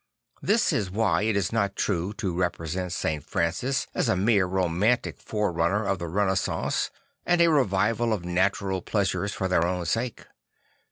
This 0.41 0.73
is 0.73 0.89
why 0.89 1.21
it 1.21 1.35
is 1.37 1.53
not 1.53 1.75
true 1.75 2.11
to 2.13 2.33
represent 2.33 2.91
St. 2.91 3.23
Francis 3.23 3.85
as 3.93 4.09
a 4.09 4.15
mere 4.17 4.47
romantic 4.47 5.19
fore 5.21 5.51
runner 5.51 5.85
of 5.85 5.99
the 5.99 6.07
Renaissance 6.07 6.89
and 7.23 7.39
a 7.39 7.51
revival 7.51 8.11
of 8.11 8.25
natural 8.25 8.81
pleasures 8.81 9.31
for 9.31 9.47
their 9.47 9.63
own 9.63 9.85
sake. 9.85 10.25